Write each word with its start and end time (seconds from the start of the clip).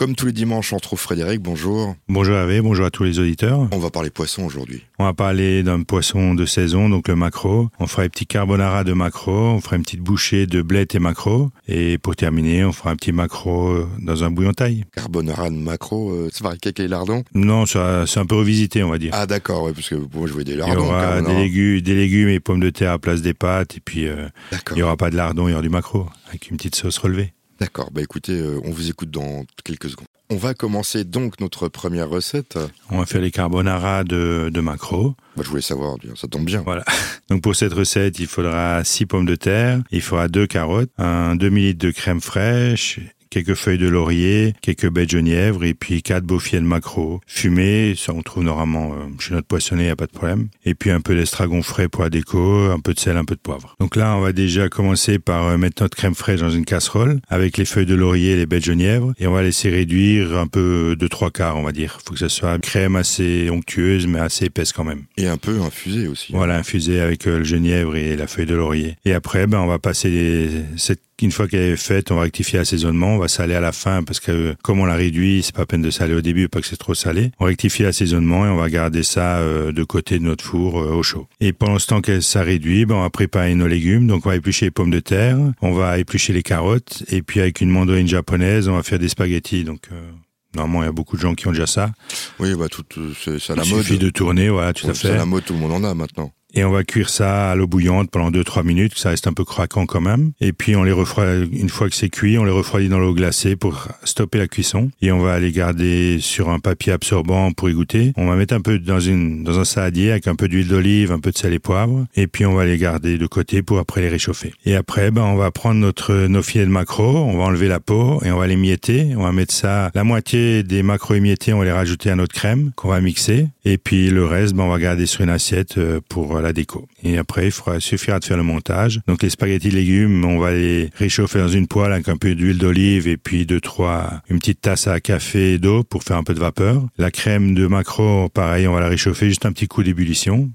Comme 0.00 0.14
tous 0.14 0.24
les 0.24 0.32
dimanches, 0.32 0.72
on 0.72 0.76
retrouve 0.76 0.98
Frédéric, 0.98 1.42
bonjour. 1.42 1.94
Bonjour 2.08 2.34
Hervé, 2.34 2.62
bonjour 2.62 2.86
à 2.86 2.90
tous 2.90 3.04
les 3.04 3.18
auditeurs. 3.18 3.68
On 3.70 3.78
va 3.78 3.90
parler 3.90 4.08
poisson 4.08 4.44
aujourd'hui. 4.44 4.82
On 4.98 5.04
va 5.04 5.12
parler 5.12 5.62
d'un 5.62 5.82
poisson 5.82 6.32
de 6.32 6.46
saison, 6.46 6.88
donc 6.88 7.08
le 7.08 7.16
macro. 7.16 7.68
On 7.78 7.86
fera 7.86 8.04
un 8.04 8.08
petit 8.08 8.24
carbonara 8.24 8.82
de 8.82 8.94
macro, 8.94 9.30
on 9.30 9.60
fera 9.60 9.76
une 9.76 9.82
petite 9.82 10.00
bouchée 10.00 10.46
de 10.46 10.62
blette 10.62 10.94
et 10.94 11.00
macro. 11.00 11.50
Et 11.68 11.98
pour 11.98 12.16
terminer, 12.16 12.64
on 12.64 12.72
fera 12.72 12.88
un 12.88 12.96
petit 12.96 13.12
macro 13.12 13.84
dans 13.98 14.24
un 14.24 14.30
bouillon 14.30 14.54
taille. 14.54 14.86
Carbonara 14.96 15.50
de 15.50 15.56
macro, 15.56 16.12
euh, 16.12 16.30
c'est 16.32 16.42
pareil 16.42 16.58
avec 16.64 16.78
les 16.78 16.88
lardons 16.88 17.22
Non, 17.34 17.66
c'est 17.66 17.78
un 17.78 18.24
peu 18.24 18.36
revisité, 18.36 18.82
on 18.82 18.88
va 18.88 18.96
dire. 18.96 19.10
Ah 19.12 19.26
d'accord, 19.26 19.64
ouais, 19.64 19.74
parce 19.74 19.90
que 19.90 19.96
moi 19.96 20.26
je 20.26 20.32
voulais 20.32 20.44
des 20.44 20.56
lardons. 20.56 20.72
Il 20.72 20.78
y 20.78 20.88
aura 20.88 21.20
des 21.20 21.34
légumes, 21.34 21.80
des 21.82 21.94
légumes 21.94 22.30
et 22.30 22.40
pommes 22.40 22.60
de 22.60 22.70
terre 22.70 22.92
à 22.92 22.98
place 22.98 23.20
des 23.20 23.34
pâtes. 23.34 23.76
Et 23.76 23.80
puis, 23.80 24.08
euh, 24.08 24.28
il 24.70 24.76
n'y 24.76 24.82
aura 24.82 24.96
pas 24.96 25.10
de 25.10 25.16
lardons, 25.16 25.46
il 25.46 25.50
y 25.50 25.52
aura 25.52 25.62
du 25.62 25.68
macro, 25.68 26.06
avec 26.30 26.48
une 26.48 26.56
petite 26.56 26.76
sauce 26.76 26.96
relevée. 26.96 27.34
D'accord, 27.60 27.90
bah 27.92 28.00
écoutez, 28.00 28.32
euh, 28.32 28.58
on 28.64 28.70
vous 28.70 28.88
écoute 28.88 29.10
dans 29.10 29.44
quelques 29.64 29.90
secondes. 29.90 30.06
On 30.30 30.36
va 30.36 30.54
commencer 30.54 31.04
donc 31.04 31.40
notre 31.40 31.68
première 31.68 32.08
recette. 32.08 32.58
On 32.88 32.98
va 32.98 33.04
faire 33.06 33.20
les 33.20 33.30
carbonara 33.30 34.02
de, 34.02 34.48
de 34.52 34.60
macro. 34.60 35.14
Bah, 35.36 35.42
je 35.44 35.50
voulais 35.50 35.60
savoir, 35.60 35.96
ça 36.14 36.26
tombe 36.26 36.44
bien. 36.44 36.62
Voilà. 36.62 36.84
Donc 37.28 37.42
pour 37.42 37.54
cette 37.54 37.72
recette, 37.72 38.18
il 38.18 38.28
faudra 38.28 38.82
6 38.84 39.06
pommes 39.06 39.26
de 39.26 39.34
terre, 39.34 39.82
il 39.90 40.00
faudra 40.00 40.28
2 40.28 40.46
carottes, 40.46 40.90
un 40.98 41.36
demi-litre 41.36 41.84
de 41.84 41.90
crème 41.90 42.20
fraîche 42.20 43.00
quelques 43.30 43.54
feuilles 43.54 43.78
de 43.78 43.88
laurier, 43.88 44.54
quelques 44.60 44.90
baies 44.90 45.06
de 45.06 45.10
genièvre 45.10 45.64
et 45.64 45.74
puis 45.74 46.02
quatre 46.02 46.26
de 46.26 46.60
macro 46.60 47.20
fumés. 47.26 47.94
Ça, 47.96 48.12
on 48.12 48.22
trouve 48.22 48.42
normalement 48.42 48.92
euh, 48.92 49.06
chez 49.18 49.34
notre 49.34 49.46
poissonnier, 49.46 49.86
y 49.86 49.90
a 49.90 49.96
pas 49.96 50.06
de 50.06 50.12
problème. 50.12 50.48
Et 50.64 50.74
puis 50.74 50.90
un 50.90 51.00
peu 51.00 51.14
d'estragon 51.14 51.62
frais 51.62 51.88
pour 51.88 52.02
la 52.02 52.10
déco, 52.10 52.70
un 52.70 52.80
peu 52.80 52.92
de 52.92 52.98
sel, 52.98 53.16
un 53.16 53.24
peu 53.24 53.36
de 53.36 53.40
poivre. 53.40 53.76
Donc 53.80 53.96
là, 53.96 54.16
on 54.16 54.20
va 54.20 54.32
déjà 54.32 54.68
commencer 54.68 55.18
par 55.18 55.46
euh, 55.46 55.56
mettre 55.56 55.82
notre 55.82 55.96
crème 55.96 56.14
fraîche 56.14 56.40
dans 56.40 56.50
une 56.50 56.64
casserole 56.64 57.20
avec 57.28 57.56
les 57.56 57.64
feuilles 57.64 57.86
de 57.86 57.94
laurier 57.94 58.32
et 58.32 58.36
les 58.36 58.46
baies 58.46 58.58
de 58.58 58.64
genièvre 58.64 59.14
et 59.18 59.26
on 59.26 59.32
va 59.32 59.42
laisser 59.42 59.70
réduire 59.70 60.36
un 60.36 60.46
peu 60.46 60.96
de 60.98 61.06
trois 61.06 61.30
quarts, 61.30 61.56
on 61.56 61.62
va 61.62 61.72
dire. 61.72 61.98
Faut 62.04 62.14
que 62.14 62.20
ça 62.20 62.28
soit 62.28 62.54
une 62.54 62.60
crème 62.60 62.96
assez 62.96 63.48
onctueuse 63.50 64.06
mais 64.06 64.18
assez 64.18 64.46
épaisse 64.46 64.72
quand 64.72 64.84
même. 64.84 65.04
Et 65.16 65.28
un 65.28 65.36
peu 65.36 65.60
infusée 65.60 66.08
aussi. 66.08 66.32
Voilà, 66.32 66.56
infusée 66.56 67.00
avec 67.00 67.26
euh, 67.26 67.38
le 67.38 67.44
genièvre 67.44 67.96
et 67.96 68.16
la 68.16 68.26
feuille 68.26 68.46
de 68.46 68.54
laurier. 68.54 68.96
Et 69.04 69.14
après, 69.14 69.46
ben, 69.46 69.60
on 69.60 69.66
va 69.66 69.78
passer 69.78 70.48
cette 70.76 71.00
une 71.26 71.32
fois 71.32 71.48
qu'elle 71.48 71.72
est 71.72 71.76
faite, 71.76 72.10
on 72.10 72.16
va 72.16 72.22
rectifier 72.22 72.58
l'assaisonnement, 72.58 73.14
on 73.14 73.18
va 73.18 73.28
saler 73.28 73.54
à 73.54 73.60
la 73.60 73.72
fin 73.72 74.02
parce 74.02 74.20
que 74.20 74.54
comme 74.62 74.80
on 74.80 74.84
l'a 74.84 74.94
réduit, 74.94 75.42
c'est 75.42 75.54
pas 75.54 75.66
peine 75.66 75.82
de 75.82 75.90
saler 75.90 76.14
au 76.14 76.20
début, 76.20 76.48
pas 76.48 76.60
que 76.60 76.66
c'est 76.66 76.76
trop 76.76 76.94
salé. 76.94 77.30
On 77.38 77.46
rectifie 77.46 77.82
l'assaisonnement 77.82 78.46
et 78.46 78.48
on 78.48 78.56
va 78.56 78.68
garder 78.70 79.02
ça 79.02 79.38
euh, 79.38 79.72
de 79.72 79.84
côté 79.84 80.18
de 80.18 80.24
notre 80.24 80.44
four 80.44 80.80
euh, 80.80 80.92
au 80.92 81.02
chaud. 81.02 81.26
Et 81.40 81.52
pendant 81.52 81.78
ce 81.78 81.86
temps 81.86 82.00
que 82.00 82.20
ça 82.20 82.42
réduit, 82.42 82.86
ben, 82.86 82.96
on 82.96 83.02
va 83.02 83.10
préparer 83.10 83.54
nos 83.54 83.66
légumes. 83.66 84.06
Donc 84.06 84.26
on 84.26 84.30
va 84.30 84.36
éplucher 84.36 84.66
les 84.66 84.70
pommes 84.70 84.90
de 84.90 85.00
terre, 85.00 85.38
on 85.62 85.72
va 85.72 85.98
éplucher 85.98 86.32
les 86.32 86.42
carottes 86.42 87.04
et 87.08 87.22
puis 87.22 87.40
avec 87.40 87.60
une 87.60 87.70
mandarine 87.70 88.08
japonaise, 88.08 88.68
on 88.68 88.76
va 88.76 88.82
faire 88.82 88.98
des 88.98 89.08
spaghettis. 89.08 89.64
Donc 89.64 89.88
euh, 89.92 90.10
Normalement, 90.54 90.82
il 90.82 90.86
y 90.86 90.88
a 90.88 90.92
beaucoup 90.92 91.16
de 91.16 91.22
gens 91.22 91.34
qui 91.34 91.46
ont 91.46 91.52
déjà 91.52 91.66
ça. 91.66 91.92
Oui, 92.40 92.54
bah 92.56 92.66
tout, 92.68 92.84
c'est 93.14 93.48
la 93.50 93.56
mode. 93.56 93.66
Il 93.66 93.84
suffit 93.84 93.98
de 93.98 94.10
tourner, 94.10 94.48
voilà, 94.48 94.72
tout 94.72 94.88
à 94.88 94.94
fait. 94.94 95.08
C'est 95.08 95.16
la 95.16 95.24
mode, 95.24 95.44
tout 95.44 95.52
le 95.52 95.60
monde 95.60 95.72
en 95.72 95.84
a 95.84 95.94
maintenant. 95.94 96.32
Et 96.54 96.64
on 96.64 96.70
va 96.70 96.84
cuire 96.84 97.08
ça 97.08 97.50
à 97.50 97.54
l'eau 97.54 97.66
bouillante 97.66 98.10
pendant 98.10 98.30
2-3 98.30 98.64
minutes, 98.64 98.94
que 98.94 99.00
ça 99.00 99.10
reste 99.10 99.26
un 99.26 99.32
peu 99.32 99.44
craquant 99.44 99.86
quand 99.86 100.00
même. 100.00 100.32
Et 100.40 100.52
puis 100.52 100.76
on 100.76 100.82
les 100.82 100.92
refroidit, 100.92 101.48
une 101.56 101.68
fois 101.68 101.88
que 101.88 101.94
c'est 101.94 102.08
cuit, 102.08 102.38
on 102.38 102.44
les 102.44 102.50
refroidit 102.50 102.88
dans 102.88 102.98
l'eau 102.98 103.14
glacée 103.14 103.56
pour 103.56 103.88
stopper 104.04 104.38
la 104.38 104.48
cuisson. 104.48 104.90
Et 105.02 105.12
on 105.12 105.20
va 105.20 105.38
les 105.38 105.52
garder 105.52 106.18
sur 106.20 106.50
un 106.50 106.58
papier 106.58 106.92
absorbant 106.92 107.52
pour 107.52 107.70
y 107.70 107.74
goûter. 107.74 108.12
On 108.16 108.26
va 108.26 108.36
mettre 108.36 108.54
un 108.54 108.60
peu 108.60 108.78
dans 108.78 109.00
une, 109.00 109.44
dans 109.44 109.58
un 109.58 109.64
saladier 109.64 110.10
avec 110.10 110.26
un 110.26 110.34
peu 110.34 110.48
d'huile 110.48 110.68
d'olive, 110.68 111.12
un 111.12 111.20
peu 111.20 111.30
de 111.30 111.38
sel 111.38 111.52
et 111.52 111.58
poivre. 111.58 112.06
Et 112.16 112.26
puis 112.26 112.46
on 112.46 112.54
va 112.54 112.64
les 112.64 112.78
garder 112.78 113.18
de 113.18 113.26
côté 113.26 113.62
pour 113.62 113.78
après 113.78 114.00
les 114.00 114.08
réchauffer. 114.08 114.52
Et 114.64 114.76
après, 114.76 115.10
ben, 115.10 115.22
on 115.22 115.36
va 115.36 115.50
prendre 115.50 115.80
notre, 115.80 116.26
nos 116.26 116.42
filets 116.42 116.66
de 116.66 116.70
macro, 116.70 117.04
on 117.04 117.36
va 117.36 117.44
enlever 117.44 117.68
la 117.68 117.80
peau 117.80 118.20
et 118.24 118.30
on 118.30 118.38
va 118.38 118.46
les 118.46 118.56
mietter. 118.56 119.14
On 119.16 119.22
va 119.22 119.32
mettre 119.32 119.54
ça, 119.54 119.90
la 119.94 120.04
moitié 120.04 120.62
des 120.62 120.82
macros 120.82 121.14
émiettés, 121.14 121.52
on 121.52 121.58
va 121.58 121.64
les 121.64 121.72
rajouter 121.72 122.10
à 122.10 122.16
notre 122.16 122.34
crème 122.34 122.72
qu'on 122.76 122.88
va 122.88 123.00
mixer. 123.00 123.46
Et 123.64 123.78
puis 123.78 124.10
le 124.10 124.24
reste, 124.24 124.54
ben, 124.54 124.64
on 124.64 124.68
va 124.68 124.78
garder 124.78 125.06
sur 125.06 125.22
une 125.22 125.30
assiette 125.30 125.78
euh, 125.78 126.00
la 126.42 126.52
déco. 126.52 126.88
Et 127.02 127.18
après, 127.18 127.46
il 127.46 127.50
faudra, 127.50 127.80
suffira 127.80 128.18
de 128.18 128.24
faire 128.24 128.36
le 128.36 128.42
montage. 128.42 129.00
Donc 129.06 129.22
les 129.22 129.30
spaghettis 129.30 129.70
légumes, 129.70 130.24
on 130.24 130.38
va 130.38 130.52
les 130.52 130.90
réchauffer 130.94 131.38
dans 131.38 131.48
une 131.48 131.66
poêle 131.66 131.92
avec 131.92 132.08
un 132.08 132.16
peu 132.16 132.34
d'huile 132.34 132.58
d'olive 132.58 133.08
et 133.08 133.16
puis 133.16 133.46
deux, 133.46 133.60
trois, 133.60 134.22
une 134.28 134.38
petite 134.38 134.60
tasse 134.60 134.86
à 134.86 135.00
café 135.00 135.58
d'eau 135.58 135.82
pour 135.84 136.02
faire 136.02 136.16
un 136.16 136.24
peu 136.24 136.34
de 136.34 136.40
vapeur. 136.40 136.86
La 136.98 137.10
crème 137.10 137.54
de 137.54 137.66
macro, 137.66 138.28
pareil, 138.28 138.66
on 138.66 138.74
va 138.74 138.80
la 138.80 138.88
réchauffer 138.88 139.28
juste 139.28 139.46
un 139.46 139.52
petit 139.52 139.68
coup 139.68 139.82
d'ébullition 139.82 140.50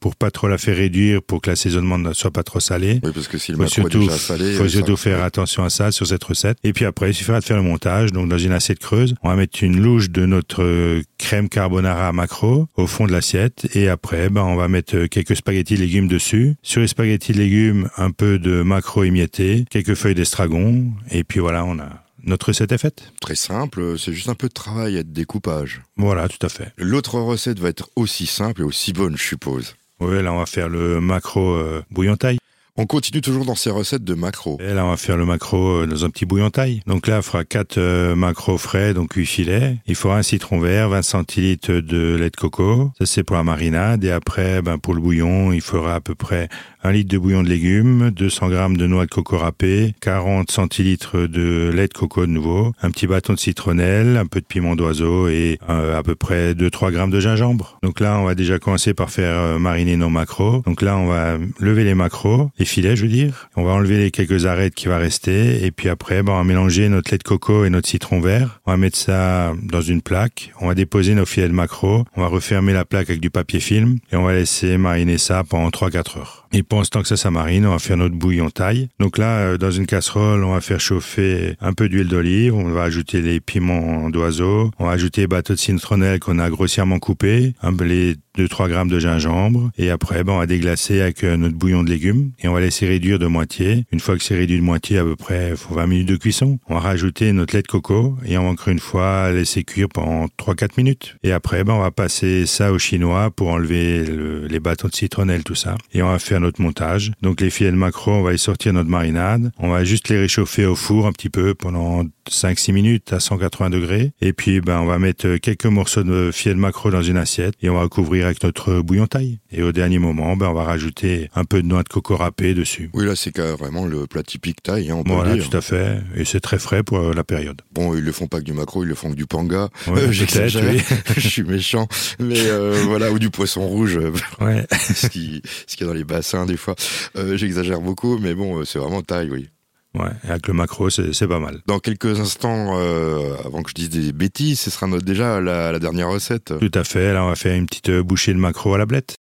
pour 0.00 0.16
pas 0.16 0.30
trop 0.30 0.48
la 0.48 0.58
faire 0.58 0.76
réduire, 0.76 1.22
pour 1.22 1.40
que 1.40 1.50
l'assaisonnement 1.50 1.98
ne 1.98 2.12
soit 2.12 2.30
pas 2.30 2.42
trop 2.42 2.60
salé. 2.60 3.00
Oui, 3.02 3.10
parce 3.14 3.28
que 3.28 3.38
si 3.38 3.52
le 3.52 3.58
macro 3.58 3.72
surtout, 3.72 3.98
est 3.98 4.06
déjà 4.06 4.18
salé, 4.18 4.54
faut 4.54 4.68
surtout 4.68 4.96
faire 4.96 5.22
attention 5.22 5.64
à 5.64 5.70
ça 5.70 5.92
sur 5.92 6.06
cette 6.06 6.24
recette. 6.24 6.58
Et 6.64 6.72
puis 6.72 6.84
après, 6.84 7.10
il 7.10 7.14
suffira 7.14 7.40
de 7.40 7.44
faire 7.44 7.56
le 7.56 7.62
montage. 7.62 8.12
Donc 8.12 8.28
dans 8.28 8.38
une 8.38 8.52
assiette 8.52 8.78
creuse, 8.78 9.14
on 9.22 9.28
va 9.28 9.36
mettre 9.36 9.62
une 9.62 9.80
louche 9.80 10.10
de 10.10 10.26
notre 10.26 11.02
crème 11.18 11.48
carbonara 11.48 12.12
macro 12.12 12.68
au 12.76 12.86
fond 12.86 13.06
de 13.06 13.12
l'assiette. 13.12 13.66
Et 13.74 13.88
après, 13.88 14.28
ben 14.28 14.42
on 14.42 14.56
va 14.56 14.68
mettre 14.68 15.06
quelques 15.06 15.36
spaghettis 15.36 15.76
légumes 15.76 16.08
dessus. 16.08 16.54
Sur 16.62 16.80
les 16.80 16.88
spaghettis 16.88 17.32
légumes, 17.32 17.88
un 17.96 18.10
peu 18.10 18.38
de 18.38 18.62
macro 18.62 19.04
émietté, 19.04 19.64
quelques 19.70 19.94
feuilles 19.94 20.14
d'estragon. 20.14 20.92
Et 21.10 21.24
puis 21.24 21.40
voilà, 21.40 21.64
on 21.64 21.78
a 21.78 22.03
notre 22.26 22.48
recette 22.48 22.72
est 22.72 22.78
faite. 22.78 23.12
Très 23.20 23.36
simple, 23.36 23.98
c'est 23.98 24.12
juste 24.12 24.28
un 24.28 24.34
peu 24.34 24.48
de 24.48 24.52
travail 24.52 24.96
et 24.96 25.04
de 25.04 25.12
découpage. 25.12 25.82
Voilà, 25.96 26.28
tout 26.28 26.44
à 26.44 26.48
fait. 26.48 26.72
L'autre 26.76 27.18
recette 27.18 27.58
va 27.58 27.68
être 27.68 27.90
aussi 27.96 28.26
simple 28.26 28.62
et 28.62 28.64
aussi 28.64 28.92
bonne, 28.92 29.16
je 29.16 29.22
suppose. 29.22 29.76
Oui, 30.00 30.22
là 30.22 30.32
on 30.32 30.38
va 30.38 30.46
faire 30.46 30.68
le 30.68 31.00
macro 31.00 31.54
euh, 31.54 31.82
bouillon 31.90 32.16
taille. 32.16 32.38
On 32.76 32.86
continue 32.86 33.20
toujours 33.20 33.44
dans 33.44 33.54
ces 33.54 33.70
recettes 33.70 34.02
de 34.02 34.14
macro. 34.14 34.58
Et 34.60 34.74
là, 34.74 34.84
on 34.84 34.90
va 34.90 34.96
faire 34.96 35.16
le 35.16 35.24
macro 35.24 35.82
euh, 35.82 35.86
dans 35.86 36.04
un 36.04 36.10
petit 36.10 36.26
bouillon 36.26 36.50
taille. 36.50 36.82
Donc 36.88 37.06
là, 37.06 37.18
on 37.20 37.22
fera 37.22 37.44
4 37.44 37.78
euh, 37.78 38.16
macros 38.16 38.58
frais, 38.58 38.94
donc 38.94 39.12
8 39.12 39.26
filets. 39.26 39.76
Il 39.86 39.94
faudra 39.94 40.18
un 40.18 40.24
citron 40.24 40.58
vert, 40.58 40.88
20 40.88 41.02
centilitres 41.02 41.70
de 41.70 42.16
lait 42.16 42.30
de 42.30 42.36
coco. 42.36 42.90
Ça, 42.98 43.06
c'est 43.06 43.22
pour 43.22 43.36
la 43.36 43.44
marinade. 43.44 44.02
Et 44.02 44.10
après, 44.10 44.60
ben, 44.60 44.78
pour 44.78 44.92
le 44.92 45.00
bouillon, 45.00 45.52
il 45.52 45.60
faudra 45.60 45.94
à 45.94 46.00
peu 46.00 46.16
près 46.16 46.48
un 46.82 46.90
litre 46.90 47.12
de 47.12 47.18
bouillon 47.18 47.44
de 47.44 47.48
légumes, 47.48 48.10
200 48.10 48.48
grammes 48.48 48.76
de 48.76 48.88
noix 48.88 49.06
de 49.06 49.10
coco 49.10 49.38
râpée, 49.38 49.94
40 50.00 50.50
centilitres 50.50 51.28
de 51.28 51.70
lait 51.72 51.86
de 51.86 51.94
coco 51.94 52.26
de 52.26 52.30
nouveau, 52.32 52.72
un 52.82 52.90
petit 52.90 53.06
bâton 53.06 53.34
de 53.34 53.38
citronnelle, 53.38 54.16
un 54.16 54.26
peu 54.26 54.40
de 54.40 54.46
piment 54.46 54.74
d'oiseau 54.74 55.28
et 55.28 55.60
euh, 55.70 55.96
à 55.96 56.02
peu 56.02 56.16
près 56.16 56.54
2-3 56.54 56.90
grammes 56.90 57.10
de 57.10 57.20
gingembre. 57.20 57.78
Donc 57.84 58.00
là, 58.00 58.18
on 58.18 58.24
va 58.24 58.34
déjà 58.34 58.58
commencer 58.58 58.94
par 58.94 59.10
faire 59.10 59.60
mariner 59.60 59.96
nos 59.96 60.10
macros. 60.10 60.62
Donc 60.66 60.82
là, 60.82 60.98
on 60.98 61.06
va 61.06 61.38
lever 61.60 61.84
les 61.84 61.94
macros, 61.94 62.50
les 62.64 62.66
filets, 62.66 62.96
je 62.96 63.02
veux 63.02 63.12
dire. 63.12 63.50
On 63.56 63.62
va 63.62 63.72
enlever 63.72 63.98
les 63.98 64.10
quelques 64.10 64.46
arêtes 64.46 64.74
qui 64.74 64.88
va 64.88 64.96
rester 64.96 65.66
et 65.66 65.70
puis 65.70 65.90
après, 65.90 66.20
on 66.20 66.34
va 66.34 66.44
mélanger 66.44 66.88
notre 66.88 67.10
lait 67.10 67.18
de 67.18 67.22
coco 67.22 67.66
et 67.66 67.70
notre 67.70 67.88
citron 67.88 68.20
vert. 68.20 68.60
On 68.64 68.70
va 68.70 68.78
mettre 68.78 68.96
ça 68.96 69.52
dans 69.62 69.82
une 69.82 70.00
plaque. 70.00 70.50
On 70.62 70.68
va 70.68 70.74
déposer 70.74 71.14
nos 71.14 71.26
filets 71.26 71.48
de 71.48 71.52
macros. 71.52 72.06
On 72.16 72.22
va 72.22 72.28
refermer 72.28 72.72
la 72.72 72.86
plaque 72.86 73.10
avec 73.10 73.20
du 73.20 73.28
papier 73.28 73.60
film 73.60 73.98
et 74.10 74.16
on 74.16 74.24
va 74.24 74.32
laisser 74.32 74.78
mariner 74.78 75.18
ça 75.18 75.44
pendant 75.44 75.68
3-4 75.68 76.18
heures. 76.18 76.48
Et 76.54 76.62
pendant 76.62 76.84
ce 76.84 76.90
temps 76.90 77.02
que 77.02 77.08
ça, 77.08 77.18
ça 77.18 77.30
marine, 77.30 77.66
on 77.66 77.72
va 77.72 77.78
faire 77.78 77.98
notre 77.98 78.14
bouillon 78.14 78.48
taille. 78.48 78.88
Donc 78.98 79.18
là, 79.18 79.38
euh, 79.40 79.58
dans 79.58 79.72
une 79.72 79.86
casserole, 79.86 80.42
on 80.44 80.52
va 80.52 80.60
faire 80.60 80.80
chauffer 80.80 81.56
un 81.60 81.74
peu 81.74 81.88
d'huile 81.90 82.08
d'olive. 82.08 82.54
On 82.54 82.70
va 82.70 82.84
ajouter 82.84 83.20
les 83.20 83.40
piments 83.40 84.08
d'oiseau. 84.08 84.70
On 84.78 84.86
va 84.86 84.92
ajouter 84.92 85.22
les 85.22 85.26
bateaux 85.26 85.54
de 85.54 85.58
citronnelle 85.58 86.18
qu'on 86.20 86.38
a 86.38 86.48
grossièrement 86.48 86.98
coupés. 86.98 87.54
Les 87.80 88.14
2-3 88.36 88.68
grammes 88.68 88.88
de 88.88 88.98
gingembre. 88.98 89.70
Et 89.78 89.90
après, 89.90 90.24
ben, 90.24 90.34
on 90.34 90.38
va 90.38 90.46
déglacer 90.46 91.00
avec 91.00 91.24
euh, 91.24 91.36
notre 91.36 91.56
bouillon 91.56 91.82
de 91.82 91.90
légumes. 91.90 92.32
Et 92.42 92.48
on 92.48 92.54
va 92.54 92.60
laisser 92.60 92.86
réduire 92.86 93.18
de 93.18 93.26
moitié. 93.26 93.84
Une 93.92 94.00
fois 94.00 94.16
que 94.16 94.22
c'est 94.22 94.36
réduit 94.36 94.58
de 94.58 94.62
moitié, 94.62 94.98
à 94.98 95.04
peu 95.04 95.16
près, 95.16 95.56
faut 95.56 95.74
20 95.74 95.86
minutes 95.86 96.08
de 96.08 96.16
cuisson. 96.16 96.58
On 96.68 96.74
va 96.74 96.80
rajouter 96.80 97.32
notre 97.32 97.54
lait 97.54 97.62
de 97.62 97.68
coco. 97.68 98.16
Et 98.26 98.38
on 98.38 98.44
va 98.44 98.50
encore 98.50 98.68
une 98.68 98.78
fois 98.78 99.32
laisser 99.32 99.64
cuire 99.64 99.88
pendant 99.88 100.26
3-4 100.38 100.70
minutes. 100.76 101.16
Et 101.22 101.32
après, 101.32 101.64
ben, 101.64 101.74
on 101.74 101.80
va 101.80 101.90
passer 101.90 102.46
ça 102.46 102.72
au 102.72 102.78
chinois 102.78 103.30
pour 103.30 103.48
enlever 103.48 104.04
les 104.48 104.60
bâtons 104.60 104.88
de 104.88 104.94
citronnelle, 104.94 105.44
tout 105.44 105.54
ça. 105.54 105.76
Et 105.92 106.02
on 106.02 106.08
va 106.08 106.18
faire 106.18 106.40
notre 106.40 106.60
montage. 106.60 107.12
Donc 107.22 107.40
les 107.40 107.50
filets 107.50 107.70
de 107.70 107.76
macro, 107.76 108.12
on 108.12 108.22
va 108.22 108.32
y 108.32 108.38
sortir 108.38 108.72
notre 108.72 108.90
marinade. 108.90 109.52
On 109.58 109.70
va 109.70 109.84
juste 109.84 110.08
les 110.08 110.18
réchauffer 110.18 110.66
au 110.66 110.74
four 110.74 111.06
un 111.06 111.12
petit 111.12 111.30
peu 111.30 111.54
pendant 111.54 112.04
5-6 112.28 112.72
minutes 112.72 113.12
à 113.12 113.20
180 113.20 113.70
degrés. 113.70 114.12
Et 114.20 114.32
puis 114.32 114.60
ben 114.60 114.80
on 114.80 114.86
va 114.86 114.98
mettre 114.98 115.36
quelques 115.36 115.66
morceaux 115.66 116.02
de 116.02 116.30
filets 116.32 116.54
de 116.54 116.60
macro 116.60 116.90
dans 116.90 117.02
une 117.02 117.16
assiette 117.16 117.54
et 117.62 117.68
on 117.68 117.78
va 117.78 117.88
couvrir 117.88 118.23
avec 118.24 118.42
notre 118.42 118.80
bouillon 118.80 119.06
taille. 119.06 119.38
Et 119.52 119.62
au 119.62 119.72
dernier 119.72 119.98
moment, 119.98 120.36
ben 120.36 120.48
on 120.48 120.54
va 120.54 120.64
rajouter 120.64 121.30
un 121.34 121.44
peu 121.44 121.62
de 121.62 121.66
noix 121.66 121.82
de 121.82 121.88
coco 121.88 122.16
râpée 122.16 122.54
dessus. 122.54 122.90
Oui 122.92 123.06
là 123.06 123.14
c'est 123.16 123.38
vraiment 123.38 123.86
le 123.86 124.06
plat 124.06 124.22
typique 124.22 124.62
taille. 124.62 124.90
Hein, 124.90 124.96
on 124.96 125.04
peut 125.04 125.12
voilà, 125.12 125.36
tout 125.36 125.56
à 125.56 125.60
fait. 125.60 126.00
Et 126.16 126.24
c'est 126.24 126.40
très 126.40 126.58
frais 126.58 126.82
pour 126.82 126.98
la 126.98 127.24
période. 127.24 127.62
Bon, 127.72 127.94
ils 127.94 128.02
le 128.02 128.12
font 128.12 128.26
pas 128.26 128.38
que 128.38 128.44
du 128.44 128.52
macro, 128.52 128.84
ils 128.84 128.88
le 128.88 128.94
font 128.94 129.10
que 129.10 129.16
du 129.16 129.26
panga. 129.26 129.68
Ouais, 129.88 130.02
euh, 130.02 130.08
oui. 130.08 130.82
Je 131.16 131.28
suis 131.28 131.42
méchant, 131.42 131.88
mais 132.18 132.46
euh, 132.46 132.82
voilà 132.86 133.10
ou 133.12 133.18
du 133.18 133.30
poisson 133.30 133.66
rouge. 133.66 133.98
Ouais. 134.40 134.66
ce 134.70 135.06
qui 135.08 135.42
ce 135.66 135.76
qui 135.76 135.84
est 135.84 135.86
dans 135.86 135.94
les 135.94 136.04
bassins 136.04 136.44
des 136.44 136.56
fois. 136.56 136.74
Euh, 137.16 137.36
j'exagère 137.36 137.80
beaucoup, 137.80 138.18
mais 138.18 138.34
bon, 138.34 138.58
euh, 138.60 138.64
c'est 138.64 138.78
vraiment 138.78 139.02
taille, 139.02 139.30
oui. 139.30 139.48
Ouais, 139.94 140.10
avec 140.28 140.48
le 140.48 140.54
macro, 140.54 140.90
c'est 140.90 141.28
pas 141.28 141.38
mal. 141.38 141.60
Dans 141.66 141.78
quelques 141.78 142.18
instants, 142.18 142.78
euh, 142.78 143.36
avant 143.44 143.62
que 143.62 143.70
je 143.70 143.74
dise 143.74 143.90
des 143.90 144.12
bêtises, 144.12 144.60
ce 144.60 144.70
sera 144.70 144.88
notre, 144.88 145.04
déjà 145.04 145.40
la, 145.40 145.78
dernière 145.78 146.08
recette. 146.08 146.52
Tout 146.58 146.78
à 146.78 146.82
fait. 146.82 147.12
Là, 147.12 147.24
on 147.24 147.28
va 147.28 147.36
faire 147.36 147.54
une 147.54 147.66
petite 147.66 147.90
bouchée 147.90 148.32
de 148.32 148.38
macro 148.38 148.74
à 148.74 148.78
la 148.78 148.86
blette. 148.86 149.16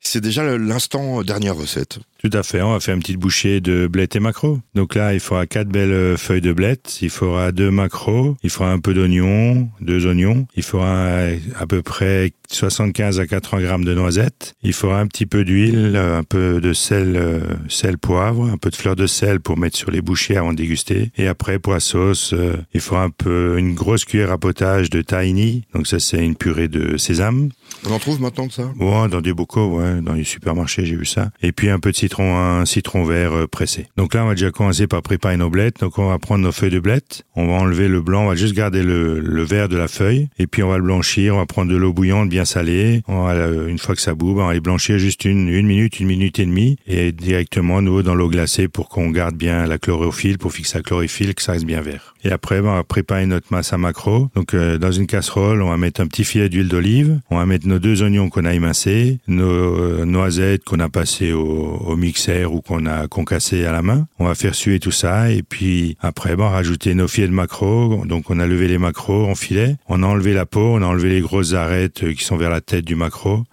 C'est 0.00 0.20
déjà 0.20 0.56
l'instant 0.56 1.22
dernière 1.22 1.56
recette. 1.56 1.98
Tout 2.18 2.30
à 2.32 2.42
fait. 2.42 2.62
On 2.62 2.72
va 2.72 2.80
faire 2.80 2.94
une 2.94 3.00
petite 3.00 3.18
bouchée 3.18 3.60
de 3.60 3.86
blettes 3.86 4.16
et 4.16 4.20
macro. 4.20 4.58
Donc 4.74 4.94
là, 4.96 5.14
il 5.14 5.20
faudra 5.20 5.46
quatre 5.46 5.68
belles 5.68 6.16
feuilles 6.16 6.40
de 6.40 6.52
blettes. 6.52 6.98
Il 7.00 7.10
faudra 7.10 7.52
deux 7.52 7.70
macros. 7.70 8.36
Il 8.42 8.50
faudra 8.50 8.72
un 8.72 8.80
peu 8.80 8.92
d'oignon, 8.92 9.68
deux 9.80 10.06
oignons. 10.06 10.46
Il 10.56 10.64
faudra 10.64 11.26
à 11.56 11.66
peu 11.68 11.82
près 11.82 12.32
75 12.50 13.20
à 13.20 13.26
80 13.26 13.62
grammes 13.62 13.84
de 13.84 13.94
noisettes. 13.94 14.54
Il 14.62 14.72
faudra 14.72 15.00
un 15.00 15.06
petit 15.06 15.26
peu 15.26 15.44
d'huile, 15.44 15.96
un 15.96 16.24
peu 16.24 16.60
de 16.60 16.72
sel, 16.72 17.42
sel 17.68 17.98
poivre, 17.98 18.48
un 18.50 18.56
peu 18.56 18.70
de 18.70 18.76
fleur 18.76 18.96
de 18.96 19.06
sel 19.06 19.38
pour 19.40 19.56
mettre 19.56 19.76
sur 19.76 19.90
les 19.92 20.00
bouchées 20.00 20.36
avant 20.36 20.52
de 20.52 20.58
déguster. 20.58 21.12
Et 21.16 21.28
après, 21.28 21.60
pour 21.60 21.72
la 21.72 21.80
sauce, 21.80 22.34
il 22.74 22.80
faudra 22.80 23.04
un 23.04 23.10
peu 23.10 23.56
une 23.58 23.74
grosse 23.74 24.04
cuillère 24.04 24.32
à 24.32 24.38
potage 24.38 24.90
de 24.90 25.02
tahini. 25.02 25.66
Donc 25.72 25.86
ça, 25.86 26.00
c'est 26.00 26.24
une 26.24 26.34
purée 26.34 26.68
de 26.68 26.96
sésame. 26.96 27.50
On 27.86 27.92
en 27.92 27.98
trouve 27.98 28.20
maintenant 28.20 28.46
de 28.46 28.52
ça? 28.52 28.72
Ouais, 28.78 29.08
dans 29.08 29.20
des 29.20 29.32
bocaux, 29.32 29.78
ouais, 29.78 30.00
dans 30.00 30.14
les 30.14 30.24
supermarchés, 30.24 30.84
j'ai 30.84 30.96
vu 30.96 31.06
ça. 31.06 31.30
Et 31.42 31.52
puis 31.52 31.70
un 31.70 31.78
peu 31.78 31.90
de 31.90 31.96
citron, 31.96 32.36
un 32.36 32.64
citron 32.64 33.04
vert 33.04 33.32
euh, 33.32 33.46
pressé. 33.46 33.86
Donc 33.96 34.14
là, 34.14 34.24
on 34.24 34.28
va 34.28 34.34
déjà 34.34 34.50
commencer 34.50 34.86
par 34.86 35.02
préparer 35.02 35.36
nos 35.36 35.50
blettes. 35.50 35.80
Donc 35.80 35.98
on 35.98 36.08
va 36.08 36.18
prendre 36.18 36.44
nos 36.44 36.52
feuilles 36.52 36.70
de 36.70 36.80
blettes, 36.80 37.24
on 37.36 37.46
va 37.46 37.54
enlever 37.54 37.88
le 37.88 38.00
blanc, 38.00 38.24
on 38.24 38.28
va 38.28 38.34
juste 38.34 38.54
garder 38.54 38.82
le, 38.82 39.20
le 39.20 39.42
vert 39.42 39.68
de 39.68 39.76
la 39.76 39.88
feuille, 39.88 40.28
et 40.38 40.46
puis 40.46 40.62
on 40.62 40.68
va 40.68 40.78
le 40.78 40.82
blanchir. 40.82 41.34
On 41.34 41.38
va 41.38 41.46
prendre 41.46 41.70
de 41.70 41.76
l'eau 41.76 41.92
bouillante 41.92 42.28
bien 42.28 42.44
salée. 42.44 43.02
On 43.08 43.24
va, 43.24 43.32
euh, 43.32 43.68
une 43.68 43.78
fois 43.78 43.94
que 43.94 44.00
ça 44.00 44.14
boue, 44.14 44.32
on 44.32 44.46
va 44.46 44.52
les 44.52 44.60
blanchir 44.60 44.98
juste 44.98 45.24
une, 45.24 45.48
une 45.48 45.66
minute, 45.66 46.00
une 46.00 46.08
minute 46.08 46.38
et 46.40 46.46
demie, 46.46 46.76
et 46.86 47.12
directement 47.12 47.80
nouveau 47.80 48.02
dans 48.02 48.14
l'eau 48.14 48.28
glacée 48.28 48.68
pour 48.68 48.88
qu'on 48.88 49.10
garde 49.10 49.36
bien 49.36 49.66
la 49.66 49.78
chlorophylle, 49.78 50.38
pour 50.38 50.52
fixer 50.52 50.78
la 50.78 50.82
chlorophylle, 50.82 51.34
que 51.34 51.42
ça 51.42 51.52
reste 51.52 51.64
bien 51.64 51.80
vert. 51.80 52.14
Et 52.24 52.32
après, 52.32 52.60
ben, 52.60 52.70
on 52.70 52.74
va 52.74 52.84
préparer 52.84 53.26
notre 53.26 53.46
masse 53.52 53.72
à 53.72 53.78
macro. 53.78 54.28
Donc 54.34 54.52
euh, 54.52 54.78
dans 54.78 54.90
une 54.90 55.06
casserole, 55.06 55.62
on 55.62 55.70
va 55.70 55.76
mettre 55.76 56.00
un 56.00 56.06
petit 56.06 56.24
filet 56.24 56.48
d'huile 56.48 56.68
d'olive, 56.68 57.20
on 57.30 57.36
va 57.36 57.46
mettre 57.46 57.67
nos 57.68 57.78
deux 57.78 58.02
oignons 58.02 58.30
qu'on 58.30 58.44
a 58.44 58.54
émincés, 58.54 59.18
nos 59.28 59.44
euh, 59.44 60.04
noisettes 60.04 60.64
qu'on 60.64 60.80
a 60.80 60.88
passées 60.88 61.32
au, 61.32 61.44
au, 61.44 61.96
mixeur 61.96 62.52
ou 62.52 62.60
qu'on 62.60 62.86
a 62.86 63.06
concassées 63.06 63.64
à 63.64 63.72
la 63.72 63.82
main. 63.82 64.08
On 64.18 64.24
va 64.24 64.34
faire 64.34 64.54
suer 64.54 64.80
tout 64.80 64.90
ça 64.90 65.30
et 65.30 65.42
puis 65.42 65.96
après, 66.00 66.34
bon, 66.34 66.48
rajouter 66.48 66.94
nos 66.94 67.06
filets 67.06 67.28
de 67.28 67.32
macro. 67.32 68.04
Donc 68.06 68.30
on 68.30 68.40
a 68.40 68.46
levé 68.46 68.68
les 68.68 68.78
macros 68.78 69.26
en 69.26 69.34
filet, 69.34 69.76
on 69.88 70.02
a 70.02 70.06
enlevé 70.06 70.32
la 70.32 70.46
peau, 70.46 70.74
on 70.74 70.82
a 70.82 70.86
enlevé 70.86 71.10
les 71.10 71.20
grosses 71.20 71.52
arêtes 71.52 72.12
qui 72.14 72.24
sont 72.24 72.36
vers 72.36 72.50
la 72.50 72.60
tête 72.60 72.84
du 72.84 72.96
macro 72.96 73.44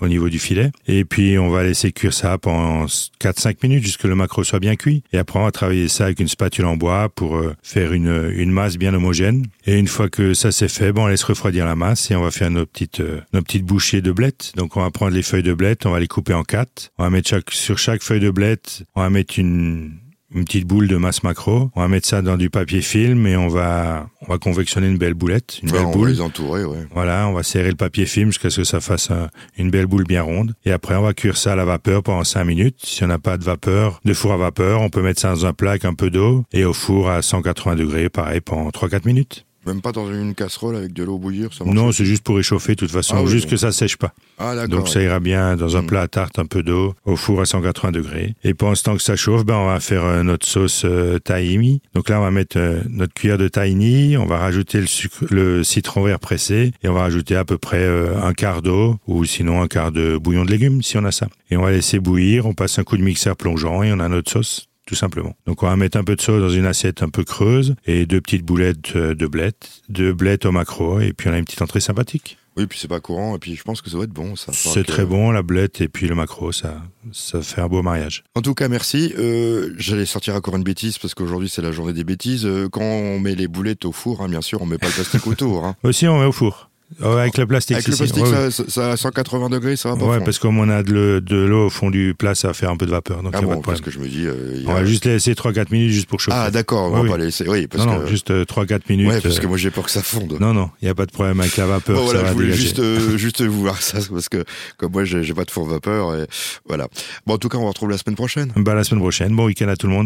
au 0.00 0.08
niveau 0.08 0.28
du 0.28 0.38
filet. 0.38 0.70
Et 0.86 1.04
puis, 1.04 1.38
on 1.38 1.48
va 1.48 1.62
laisser 1.62 1.92
cuire 1.92 2.12
ça 2.12 2.38
pendant 2.38 2.86
4-5 2.86 3.56
minutes 3.62 3.84
jusqu'à 3.84 4.08
le 4.08 4.14
macro 4.14 4.44
soit 4.44 4.60
bien 4.60 4.76
cuit. 4.76 5.02
Et 5.12 5.18
après, 5.18 5.38
on 5.38 5.44
va 5.44 5.52
travailler 5.52 5.88
ça 5.88 6.04
avec 6.04 6.20
une 6.20 6.28
spatule 6.28 6.64
en 6.64 6.76
bois 6.76 7.08
pour 7.08 7.36
euh, 7.36 7.54
faire 7.62 7.92
une, 7.92 8.32
une 8.34 8.50
masse 8.50 8.76
bien 8.76 8.94
homogène. 8.94 9.46
Et 9.66 9.78
une 9.78 9.88
fois 9.88 10.08
que 10.08 10.34
ça 10.34 10.52
c'est 10.52 10.68
fait, 10.68 10.92
bon, 10.92 11.04
on 11.04 11.06
laisse 11.06 11.22
refroidir 11.24 11.64
la 11.64 11.76
masse 11.76 12.10
et 12.10 12.16
on 12.16 12.22
va 12.22 12.30
faire 12.30 12.50
nos 12.50 12.66
petites, 12.66 13.00
euh, 13.00 13.20
nos 13.32 13.42
petites 13.42 13.64
bouchées 13.64 14.02
de 14.02 14.12
blettes. 14.12 14.52
Donc, 14.56 14.76
on 14.76 14.82
va 14.82 14.90
prendre 14.90 15.14
les 15.14 15.22
feuilles 15.22 15.42
de 15.42 15.54
blettes, 15.54 15.86
on 15.86 15.90
va 15.90 16.00
les 16.00 16.08
couper 16.08 16.34
en 16.34 16.42
quatre. 16.42 16.90
On 16.98 17.04
va 17.04 17.10
mettre 17.10 17.40
sur 17.50 17.78
chaque 17.78 18.02
feuille 18.02 18.20
de 18.20 18.30
blette, 18.30 18.84
on 18.94 19.02
va 19.02 19.10
mettre 19.10 19.38
une, 19.38 19.92
une 20.34 20.44
petite 20.44 20.66
boule 20.66 20.88
de 20.88 20.96
masse 20.96 21.22
macro. 21.22 21.70
On 21.74 21.80
va 21.80 21.88
mettre 21.88 22.06
ça 22.08 22.22
dans 22.22 22.36
du 22.36 22.50
papier 22.50 22.80
film 22.80 23.26
et 23.26 23.36
on 23.36 23.48
va 23.48 24.06
on 24.22 24.26
va 24.32 24.38
convectionner 24.38 24.86
une 24.88 24.98
belle 24.98 25.14
boulette, 25.14 25.58
une 25.62 25.70
belle 25.70 25.86
on 25.86 25.90
boule. 25.92 26.08
va 26.08 26.14
les 26.14 26.20
entourer, 26.20 26.64
ouais. 26.64 26.86
Voilà, 26.94 27.26
on 27.28 27.32
va 27.32 27.42
serrer 27.42 27.70
le 27.70 27.76
papier 27.76 28.06
film 28.06 28.28
jusqu'à 28.28 28.50
ce 28.50 28.58
que 28.58 28.64
ça 28.64 28.80
fasse 28.80 29.10
un- 29.10 29.28
une 29.58 29.70
belle 29.70 29.86
boule 29.86 30.04
bien 30.04 30.22
ronde. 30.22 30.54
Et 30.64 30.72
après, 30.72 30.94
on 30.96 31.02
va 31.02 31.12
cuire 31.12 31.36
ça 31.36 31.52
à 31.52 31.56
la 31.56 31.64
vapeur 31.64 32.02
pendant 32.02 32.24
5 32.24 32.44
minutes. 32.44 32.76
Si 32.84 33.02
on 33.04 33.08
n'a 33.08 33.18
pas 33.18 33.36
de 33.36 33.44
vapeur, 33.44 34.00
de 34.04 34.14
four 34.14 34.32
à 34.32 34.36
vapeur, 34.36 34.80
on 34.80 34.90
peut 34.90 35.02
mettre 35.02 35.20
ça 35.20 35.30
dans 35.30 35.46
un 35.46 35.52
plat 35.52 35.70
avec 35.70 35.84
un 35.84 35.94
peu 35.94 36.10
d'eau 36.10 36.44
et 36.52 36.64
au 36.64 36.72
four 36.72 37.10
à 37.10 37.20
180 37.22 37.74
degrés, 37.76 38.08
pareil, 38.08 38.40
pendant 38.40 38.70
3-4 38.70 39.04
minutes. 39.06 39.44
Même 39.66 39.80
pas 39.80 39.92
dans 39.92 40.12
une 40.12 40.34
casserole 40.34 40.76
avec 40.76 40.92
de 40.92 41.04
l'eau 41.04 41.18
bouillir, 41.18 41.52
ça 41.52 41.64
Non, 41.64 41.92
c'est 41.92 42.04
juste 42.04 42.24
pour 42.24 42.36
réchauffer, 42.36 42.74
de 42.74 42.80
toute 42.80 42.90
façon, 42.90 43.16
Ah 43.18 43.22
oui, 43.22 43.30
juste 43.30 43.48
que 43.48 43.56
ça 43.56 43.72
sèche 43.72 43.96
pas. 43.96 44.12
Ah. 44.38 44.66
Donc 44.66 44.88
ça 44.88 45.00
ira 45.02 45.20
bien 45.20 45.56
dans 45.56 45.76
un 45.76 45.84
plat 45.84 46.02
à 46.02 46.08
tarte, 46.08 46.38
un 46.38 46.46
peu 46.46 46.62
d'eau, 46.62 46.94
au 47.04 47.16
four 47.16 47.40
à 47.40 47.44
180 47.44 47.92
degrés. 47.92 48.34
Et 48.44 48.54
pendant 48.54 48.74
ce 48.74 48.82
temps 48.82 48.96
que 48.96 49.02
ça 49.02 49.16
chauffe, 49.16 49.44
ben 49.44 49.56
on 49.56 49.66
va 49.66 49.80
faire 49.80 50.04
euh, 50.04 50.22
notre 50.22 50.46
sauce 50.46 50.82
euh, 50.84 51.18
tahini. 51.18 51.80
Donc 51.94 52.08
là, 52.08 52.18
on 52.18 52.22
va 52.22 52.30
mettre 52.30 52.58
euh, 52.58 52.80
notre 52.88 53.14
cuillère 53.14 53.38
de 53.38 53.48
tahini, 53.48 54.16
on 54.16 54.26
va 54.26 54.38
rajouter 54.38 54.80
le, 54.80 54.86
sucre, 54.86 55.24
le 55.30 55.62
citron 55.62 56.02
vert 56.02 56.18
pressé 56.18 56.72
et 56.82 56.88
on 56.88 56.94
va 56.94 57.00
rajouter 57.00 57.36
à 57.36 57.44
peu 57.44 57.58
près 57.58 57.82
euh, 57.82 58.20
un 58.22 58.32
quart 58.32 58.62
d'eau 58.62 58.98
ou 59.06 59.24
sinon 59.24 59.62
un 59.62 59.68
quart 59.68 59.92
de 59.92 60.16
bouillon 60.16 60.44
de 60.44 60.50
légumes 60.50 60.82
si 60.82 60.96
on 60.96 61.04
a 61.04 61.12
ça. 61.12 61.28
Et 61.50 61.56
on 61.56 61.62
va 61.62 61.70
laisser 61.70 61.98
bouillir, 62.00 62.46
on 62.46 62.54
passe 62.54 62.78
un 62.78 62.84
coup 62.84 62.96
de 62.96 63.02
mixeur 63.02 63.36
plongeant 63.36 63.82
et 63.82 63.92
on 63.92 64.00
a 64.00 64.08
notre 64.08 64.30
sauce. 64.30 64.68
Tout 64.86 64.94
simplement. 64.96 65.36
Donc 65.46 65.62
on 65.62 65.66
va 65.66 65.76
mettre 65.76 65.96
un 65.96 66.04
peu 66.04 66.16
de 66.16 66.20
sauce 66.20 66.40
dans 66.40 66.48
une 66.50 66.66
assiette 66.66 67.02
un 67.02 67.08
peu 67.08 67.22
creuse 67.24 67.76
et 67.86 68.04
deux 68.06 68.20
petites 68.20 68.44
boulettes 68.44 68.96
euh, 68.96 69.14
de 69.14 69.26
blettes, 69.26 69.82
deux 69.88 70.12
blettes 70.12 70.44
au 70.44 70.50
macro 70.52 70.98
et 71.00 71.12
puis 71.12 71.28
on 71.28 71.32
a 71.32 71.38
une 71.38 71.44
petite 71.44 71.62
entrée 71.62 71.80
sympathique. 71.80 72.36
Oui, 72.56 72.66
puis 72.66 72.78
c'est 72.78 72.88
pas 72.88 73.00
courant, 73.00 73.34
et 73.36 73.38
puis 73.38 73.54
je 73.56 73.62
pense 73.62 73.80
que 73.80 73.88
ça 73.88 73.96
va 73.96 74.04
être 74.04 74.10
bon, 74.12 74.36
ça. 74.36 74.52
C'est 74.52 74.82
que- 74.84 74.92
très 74.92 75.06
bon, 75.06 75.30
la 75.30 75.42
blette 75.42 75.80
et 75.80 75.88
puis 75.88 76.06
le 76.06 76.14
macro, 76.14 76.52
ça, 76.52 76.82
ça 77.10 77.40
fait 77.40 77.62
un 77.62 77.66
beau 77.68 77.80
mariage. 77.82 78.24
En 78.34 78.42
tout 78.42 78.52
cas, 78.52 78.68
merci. 78.68 79.14
Euh, 79.18 79.72
J'allais 79.78 80.04
sortir 80.04 80.34
encore 80.34 80.56
une 80.56 80.62
bêtise 80.62 80.98
parce 80.98 81.14
qu'aujourd'hui 81.14 81.48
c'est 81.48 81.62
la 81.62 81.72
journée 81.72 81.94
des 81.94 82.04
bêtises. 82.04 82.44
Euh, 82.44 82.68
quand 82.68 82.82
on 82.82 83.18
met 83.20 83.34
les 83.34 83.48
boulettes 83.48 83.86
au 83.86 83.92
four, 83.92 84.20
hein, 84.20 84.28
bien 84.28 84.42
sûr, 84.42 84.60
on 84.60 84.66
met 84.66 84.76
pas 84.76 84.88
le 84.88 84.92
plastique 84.92 85.26
autour. 85.26 85.64
Hein. 85.64 85.76
Aussi, 85.82 86.06
on 86.08 86.18
met 86.18 86.26
au 86.26 86.32
four. 86.32 86.68
Oh, 87.02 87.06
avec 87.16 87.38
le 87.38 87.46
plastique, 87.46 87.76
Avec 87.76 87.84
si, 87.84 87.90
le 87.90 87.96
si. 87.96 88.02
plastique, 88.12 88.24
Ouais, 88.24 88.50
ça, 88.50 88.64
ça, 88.64 88.70
ça 88.70 88.90
à 88.92 88.96
180 88.96 89.48
degrés, 89.50 89.76
ça 89.76 89.90
va 89.90 89.96
pas 89.96 90.04
ouais, 90.06 90.20
parce 90.24 90.38
que 90.38 90.42
comme 90.42 90.58
on 90.58 90.68
a 90.68 90.82
de 90.82 90.92
le- 90.92 91.20
de 91.20 91.36
l'eau 91.36 91.66
au 91.66 91.70
fond 91.70 91.90
du 91.90 92.14
plat, 92.16 92.34
ça 92.34 92.48
va 92.48 92.54
faire 92.54 92.70
un 92.70 92.76
peu 92.76 92.86
de 92.86 92.90
vapeur, 92.90 93.22
donc 93.22 93.32
Ah 93.34 93.38
a 93.38 93.40
bon, 93.42 93.48
pas 93.48 93.56
de 93.56 93.60
parce 93.62 93.80
que 93.80 93.90
je 93.90 93.98
me 93.98 94.06
dis. 94.08 94.24
euh, 94.26 94.62
On 94.66 94.70
a- 94.70 94.74
va 94.74 94.84
juste 94.84 95.04
laisser 95.04 95.34
3-4 95.34 95.70
minutes 95.70 95.92
juste 95.92 96.08
pour 96.08 96.20
chauffer. 96.20 96.36
Ah 96.40 96.50
d'accord, 96.50 96.84
on 96.84 96.90
va 96.90 97.00
oui. 97.02 97.08
pas 97.08 97.16
laisser. 97.18 97.48
Oui, 97.48 97.66
parce 97.66 97.84
non, 97.86 97.98
que. 97.98 98.02
non, 98.02 98.06
juste 98.08 98.30
euh, 98.30 98.44
3-4 98.44 98.82
minutes. 98.88 99.08
ouais, 99.08 99.20
parce 99.20 99.38
que 99.38 99.46
euh, 99.46 99.48
moi 99.48 99.56
j'ai 99.58 99.70
peur 99.70 99.84
que 99.84 99.90
ça 99.90 100.02
fonde. 100.02 100.36
Non, 100.40 100.52
non, 100.54 100.70
il 100.80 100.86
n'y 100.86 100.90
a 100.90 100.94
pas 100.94 101.06
de 101.06 101.12
problème 101.12 101.40
avec 101.40 101.56
la 101.56 101.66
vapeur, 101.66 101.96
Bon, 102.00 102.06
ça 102.06 102.12
voilà, 102.12 102.22
va 102.22 102.28
je 102.28 102.32
voulais 102.34 102.46
dégager. 102.46 102.62
juste, 102.62 102.78
euh, 102.80 103.16
juste 103.18 103.42
vous 103.42 103.60
voir 103.60 103.80
ça, 103.80 103.98
parce 104.10 104.28
que 104.28 104.44
comme 104.76 104.92
moi 104.92 105.04
j'ai 105.04 105.34
pas 105.34 105.44
de 105.44 105.50
four 105.50 105.66
vapeur, 105.66 106.14
et 106.16 106.26
voilà. 106.66 106.88
Bon, 107.26 107.34
en 107.34 107.38
tout 107.38 107.48
cas, 107.48 107.58
on 107.58 107.62
va 107.62 107.68
retrouver 107.68 107.92
la 107.92 107.98
semaine 107.98 108.16
prochaine. 108.16 108.52
Bah, 108.56 108.74
la 108.74 108.84
semaine 108.84 109.00
prochaine, 109.00 109.34
bon 109.34 109.46
week-end 109.46 109.68
à 109.68 109.76
tout 109.76 109.86
le 109.86 109.92
monde. 109.92 110.00